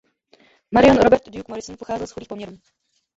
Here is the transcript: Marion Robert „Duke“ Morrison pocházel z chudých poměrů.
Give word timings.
Marion 0.71 0.97
Robert 0.97 1.29
„Duke“ 1.29 1.45
Morrison 1.47 1.77
pocházel 1.77 2.07
z 2.07 2.11
chudých 2.11 2.27
poměrů. 2.29 2.57